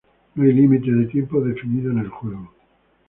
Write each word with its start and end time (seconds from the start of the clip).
No 0.33 0.45
hay 0.45 0.51
límite 0.51 0.89
de 0.91 1.05
tiempo 1.05 1.39
definido 1.41 1.91
en 1.91 1.99
el 1.99 2.09
juego. 2.09 2.51